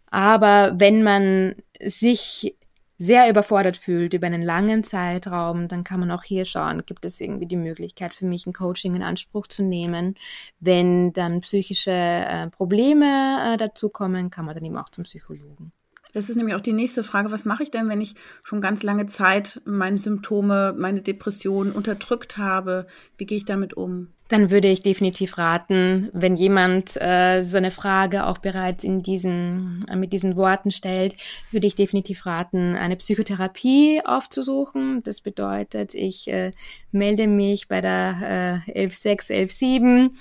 Aber 0.10 0.74
wenn 0.79 1.03
man 1.03 1.55
sich 1.79 2.55
sehr 2.98 3.29
überfordert 3.29 3.77
fühlt 3.77 4.13
über 4.13 4.27
einen 4.27 4.41
langen 4.41 4.84
Zeitraum, 4.84 5.67
dann 5.67 5.84
kann 5.84 6.00
man 6.00 6.12
auch 6.12 6.24
hier 6.24 6.46
schauen, 6.46 6.84
gibt 6.86 7.05
es 7.05 7.20
irgendwie 7.20 7.48
die 7.48 7.58
Möglichkeit 7.58 8.13
für 8.13 8.25
mich, 8.25 8.48
ein 8.48 8.53
Coaching 8.53 8.96
in 8.96 9.03
Anspruch 9.03 9.48
zu 9.48 9.63
nehmen. 9.63 10.15
Wenn 10.60 11.13
dann 11.13 11.41
psychische 11.41 11.91
äh, 11.91 12.50
Probleme 12.50 13.53
äh, 13.53 13.58
dazukommen, 13.58 14.29
kann 14.32 14.46
man 14.46 14.55
dann 14.55 14.65
eben 14.65 14.77
auch 14.77 14.89
zum 14.89 15.03
Psychologen. 15.03 15.74
Das 16.13 16.29
ist 16.29 16.36
nämlich 16.36 16.55
auch 16.55 16.62
die 16.62 16.74
nächste 16.74 17.03
Frage. 17.03 17.32
Was 17.32 17.43
mache 17.43 17.63
ich 17.63 17.72
denn, 17.72 17.89
wenn 17.89 18.00
ich 18.00 18.15
schon 18.43 18.62
ganz 18.62 18.84
lange 18.84 19.08
Zeit 19.08 19.62
meine 19.65 19.98
Symptome, 19.98 20.74
meine 20.77 21.01
Depression 21.01 21.72
unterdrückt 21.72 22.38
habe? 22.38 22.86
Wie 23.17 23.25
gehe 23.25 23.38
ich 23.38 23.46
damit 23.46 23.74
um? 23.74 24.10
Dann 24.29 24.51
würde 24.51 24.67
ich 24.67 24.82
definitiv 24.82 25.38
raten, 25.38 26.10
wenn 26.13 26.36
jemand 26.36 27.00
äh, 27.01 27.43
so 27.43 27.58
eine 27.58 27.72
Frage 27.72 28.25
auch 28.25 28.38
bereits 28.38 28.84
in 28.84 29.03
diesen, 29.03 29.86
äh, 29.89 29.96
mit 29.96 30.13
diesen 30.13 30.36
Worten 30.36 30.72
stellt, 30.72 31.15
würde 31.51 31.67
ich 31.67 31.75
definitiv 31.75 32.25
raten, 32.25 32.75
eine 32.75 32.96
Psychotherapie 32.96 34.01
aufzusuchen. 34.05 35.03
Das 35.03 35.22
bedeutet, 35.22 35.93
ich 35.93 36.27
äh, 36.29 36.51
melde 36.91 37.27
mich 37.27 37.67
bei 37.67 37.82
der 37.82 38.63
äh, 38.67 38.86
11.6, 38.88 39.32
11.7, 39.32 40.12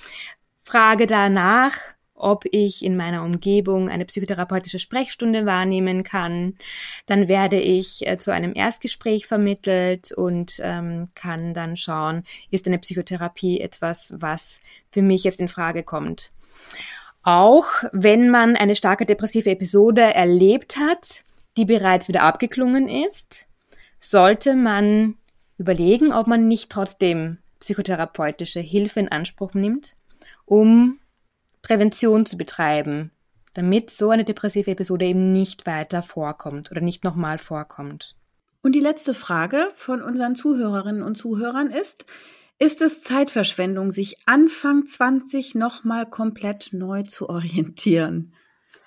frage 0.64 1.06
danach, 1.06 1.72
ob 2.22 2.44
ich 2.50 2.84
in 2.84 2.96
meiner 2.96 3.24
Umgebung 3.24 3.88
eine 3.88 4.04
psychotherapeutische 4.04 4.78
Sprechstunde 4.78 5.44
wahrnehmen 5.44 6.04
kann. 6.04 6.54
Dann 7.06 7.28
werde 7.28 7.60
ich 7.60 8.06
äh, 8.06 8.18
zu 8.18 8.32
einem 8.32 8.54
Erstgespräch 8.54 9.26
vermittelt 9.26 10.12
und 10.12 10.60
ähm, 10.62 11.08
kann 11.14 11.54
dann 11.54 11.76
schauen, 11.76 12.24
ist 12.50 12.66
eine 12.66 12.78
Psychotherapie 12.78 13.60
etwas, 13.60 14.14
was 14.16 14.62
für 14.90 15.02
mich 15.02 15.24
jetzt 15.24 15.40
in 15.40 15.48
Frage 15.48 15.82
kommt. 15.82 16.30
Auch 17.22 17.66
wenn 17.92 18.30
man 18.30 18.56
eine 18.56 18.76
starke 18.76 19.04
depressive 19.04 19.50
Episode 19.50 20.02
erlebt 20.02 20.76
hat, 20.76 21.22
die 21.56 21.64
bereits 21.64 22.08
wieder 22.08 22.22
abgeklungen 22.22 22.88
ist, 22.88 23.46
sollte 24.00 24.56
man 24.56 25.16
überlegen, 25.58 26.12
ob 26.12 26.26
man 26.26 26.48
nicht 26.48 26.70
trotzdem 26.70 27.38
psychotherapeutische 27.60 28.60
Hilfe 28.60 29.00
in 29.00 29.08
Anspruch 29.08 29.54
nimmt, 29.54 29.96
um 30.46 30.98
Prävention 31.62 32.26
zu 32.26 32.36
betreiben, 32.36 33.10
damit 33.54 33.90
so 33.90 34.10
eine 34.10 34.24
depressive 34.24 34.70
Episode 34.70 35.06
eben 35.06 35.32
nicht 35.32 35.66
weiter 35.66 36.02
vorkommt 36.02 36.70
oder 36.70 36.80
nicht 36.80 37.04
nochmal 37.04 37.38
vorkommt. 37.38 38.16
Und 38.62 38.74
die 38.74 38.80
letzte 38.80 39.14
Frage 39.14 39.70
von 39.74 40.02
unseren 40.02 40.36
Zuhörerinnen 40.36 41.02
und 41.02 41.16
Zuhörern 41.16 41.70
ist, 41.70 42.04
ist 42.58 42.80
es 42.80 43.02
Zeitverschwendung, 43.02 43.90
sich 43.90 44.18
Anfang 44.26 44.86
20 44.86 45.56
nochmal 45.56 46.06
komplett 46.06 46.68
neu 46.72 47.02
zu 47.02 47.28
orientieren? 47.28 48.34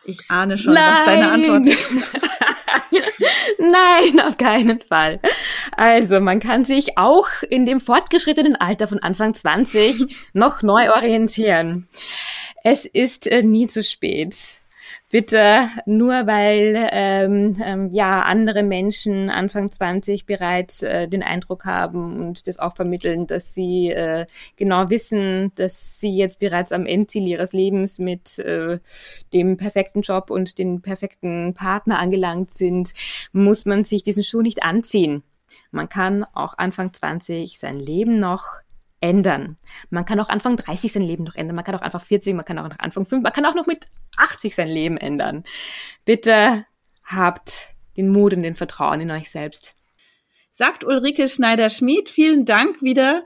Ich 0.05 0.29
ahne 0.29 0.57
schon, 0.57 0.75
Nein. 0.75 0.93
was 0.93 1.05
deine 1.05 1.31
Antwort 1.31 1.65
ist. 1.65 1.87
Nein, 3.59 4.19
auf 4.21 4.37
keinen 4.37 4.79
Fall. 4.81 5.19
Also, 5.71 6.19
man 6.19 6.39
kann 6.39 6.65
sich 6.65 6.97
auch 6.97 7.27
in 7.49 7.65
dem 7.65 7.79
fortgeschrittenen 7.79 8.55
Alter 8.55 8.87
von 8.87 8.99
Anfang 8.99 9.33
20 9.33 10.05
noch 10.33 10.61
neu 10.61 10.91
orientieren. 10.91 11.87
Es 12.63 12.85
ist 12.85 13.27
äh, 13.27 13.43
nie 13.43 13.67
zu 13.67 13.83
spät. 13.83 14.35
Bitte, 15.11 15.69
nur 15.85 16.27
weil 16.27 16.89
ähm, 16.91 17.55
ähm, 17.63 17.89
ja 17.91 18.23
andere 18.23 18.63
Menschen 18.63 19.29
Anfang 19.29 19.71
20 19.71 20.25
bereits 20.25 20.83
äh, 20.83 21.07
den 21.07 21.23
Eindruck 21.23 21.65
haben 21.65 22.19
und 22.19 22.47
das 22.47 22.59
auch 22.59 22.75
vermitteln, 22.75 23.27
dass 23.27 23.53
sie 23.53 23.91
äh, 23.91 24.25
genau 24.57 24.89
wissen, 24.89 25.51
dass 25.55 25.99
sie 25.99 26.09
jetzt 26.09 26.39
bereits 26.39 26.71
am 26.71 26.85
Endziel 26.85 27.27
ihres 27.27 27.53
Lebens 27.53 27.99
mit 27.99 28.39
äh, 28.39 28.79
dem 29.31 29.57
perfekten 29.57 30.01
Job 30.01 30.31
und 30.31 30.57
dem 30.57 30.81
perfekten 30.81 31.53
Partner 31.53 31.99
angelangt 31.99 32.51
sind, 32.51 32.93
muss 33.31 33.65
man 33.65 33.83
sich 33.83 34.03
diesen 34.03 34.23
Schuh 34.23 34.41
nicht 34.41 34.63
anziehen. 34.63 35.23
Man 35.71 35.89
kann 35.89 36.25
auch 36.33 36.57
Anfang 36.57 36.93
20 36.93 37.59
sein 37.59 37.79
Leben 37.79 38.19
noch 38.19 38.45
ändern. 39.01 39.57
Man 39.89 40.05
kann 40.05 40.19
auch 40.19 40.29
Anfang 40.29 40.57
30 40.57 40.91
sein 40.91 41.03
Leben 41.03 41.23
noch 41.23 41.35
ändern. 41.35 41.55
Man 41.55 41.65
kann 41.65 41.75
auch 41.75 41.81
einfach 41.81 42.03
40, 42.03 42.33
man 42.33 42.45
kann 42.45 42.57
auch 42.59 42.69
Anfang 42.77 43.05
5, 43.05 43.23
man 43.23 43.33
kann 43.33 43.45
auch 43.45 43.55
noch 43.55 43.67
mit 43.67 43.87
80 44.17 44.55
sein 44.55 44.69
Leben 44.69 44.97
ändern. 44.97 45.43
Bitte 46.05 46.65
habt 47.03 47.69
den 47.97 48.09
Mut 48.09 48.33
und 48.33 48.43
den 48.43 48.55
Vertrauen 48.55 49.01
in 49.01 49.11
euch 49.11 49.29
selbst. 49.29 49.75
Sagt 50.51 50.83
Ulrike 50.83 51.27
Schneider-Schmid. 51.27 52.09
Vielen 52.09 52.45
Dank 52.45 52.81
wieder 52.81 53.23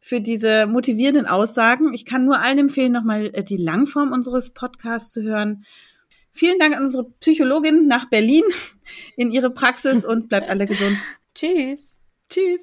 für 0.00 0.20
diese 0.20 0.66
motivierenden 0.66 1.26
Aussagen. 1.26 1.94
Ich 1.94 2.04
kann 2.04 2.24
nur 2.24 2.40
allen 2.40 2.58
empfehlen, 2.58 2.92
nochmal 2.92 3.30
äh, 3.34 3.44
die 3.44 3.56
Langform 3.56 4.10
unseres 4.12 4.52
Podcasts 4.52 5.12
zu 5.12 5.22
hören. 5.22 5.64
Vielen 6.32 6.58
Dank 6.58 6.74
an 6.74 6.82
unsere 6.82 7.04
Psychologin 7.20 7.86
nach 7.86 8.10
Berlin 8.10 8.42
in 9.16 9.30
ihre 9.30 9.50
Praxis 9.50 10.04
und 10.04 10.28
bleibt 10.28 10.50
alle 10.50 10.66
gesund. 10.66 10.98
Tschüss. 11.34 11.98
Tschüss. 12.28 12.60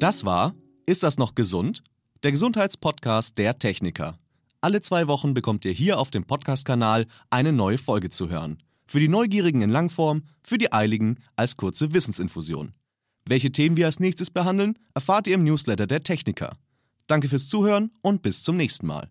Das 0.00 0.24
war 0.24 0.54
Ist 0.86 1.04
das 1.04 1.18
noch 1.18 1.36
gesund? 1.36 1.84
Der 2.24 2.32
Gesundheitspodcast 2.32 3.38
der 3.38 3.58
Techniker. 3.60 4.18
Alle 4.60 4.80
zwei 4.82 5.06
Wochen 5.06 5.34
bekommt 5.34 5.64
ihr 5.64 5.72
hier 5.72 6.00
auf 6.00 6.10
dem 6.10 6.24
Podcast-Kanal 6.24 7.06
eine 7.30 7.52
neue 7.52 7.78
Folge 7.78 8.10
zu 8.10 8.28
hören. 8.28 8.58
Für 8.88 8.98
die 8.98 9.08
Neugierigen 9.08 9.62
in 9.62 9.70
Langform, 9.70 10.24
für 10.42 10.58
die 10.58 10.72
Eiligen 10.72 11.20
als 11.36 11.56
kurze 11.56 11.94
Wissensinfusion. 11.94 12.74
Welche 13.30 13.52
Themen 13.52 13.76
wir 13.76 13.86
als 13.86 14.00
nächstes 14.00 14.28
behandeln, 14.28 14.76
erfahrt 14.92 15.28
ihr 15.28 15.36
im 15.36 15.44
Newsletter 15.44 15.86
der 15.86 16.02
Techniker. 16.02 16.58
Danke 17.06 17.28
fürs 17.28 17.48
Zuhören 17.48 17.92
und 18.02 18.22
bis 18.22 18.42
zum 18.42 18.56
nächsten 18.56 18.88
Mal. 18.88 19.08